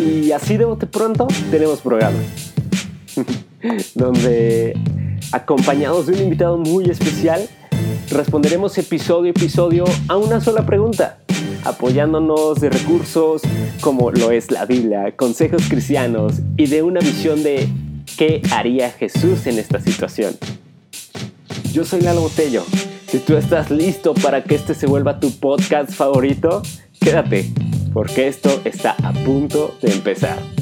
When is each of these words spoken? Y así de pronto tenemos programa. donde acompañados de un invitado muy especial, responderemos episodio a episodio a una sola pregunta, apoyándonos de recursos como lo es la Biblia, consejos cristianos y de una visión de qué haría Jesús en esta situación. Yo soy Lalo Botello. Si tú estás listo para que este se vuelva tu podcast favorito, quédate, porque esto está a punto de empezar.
Y 0.00 0.32
así 0.32 0.56
de 0.56 0.66
pronto 0.86 1.28
tenemos 1.50 1.80
programa. 1.80 2.16
donde 3.94 4.78
acompañados 5.32 6.06
de 6.06 6.14
un 6.14 6.20
invitado 6.20 6.56
muy 6.56 6.86
especial, 6.86 7.46
responderemos 8.10 8.76
episodio 8.78 9.28
a 9.28 9.30
episodio 9.30 9.84
a 10.08 10.16
una 10.16 10.40
sola 10.40 10.64
pregunta, 10.64 11.18
apoyándonos 11.64 12.60
de 12.60 12.70
recursos 12.70 13.42
como 13.80 14.10
lo 14.10 14.30
es 14.30 14.50
la 14.50 14.64
Biblia, 14.64 15.14
consejos 15.16 15.68
cristianos 15.68 16.34
y 16.56 16.66
de 16.66 16.82
una 16.82 17.00
visión 17.00 17.42
de 17.42 17.68
qué 18.16 18.42
haría 18.50 18.90
Jesús 18.90 19.46
en 19.46 19.58
esta 19.58 19.80
situación. 19.80 20.36
Yo 21.72 21.84
soy 21.84 22.00
Lalo 22.00 22.22
Botello. 22.22 22.64
Si 23.06 23.18
tú 23.18 23.36
estás 23.36 23.70
listo 23.70 24.14
para 24.14 24.44
que 24.44 24.54
este 24.54 24.74
se 24.74 24.86
vuelva 24.86 25.20
tu 25.20 25.30
podcast 25.32 25.90
favorito, 25.90 26.62
quédate, 27.00 27.52
porque 27.92 28.28
esto 28.28 28.60
está 28.64 28.96
a 29.02 29.12
punto 29.12 29.76
de 29.80 29.92
empezar. 29.92 30.59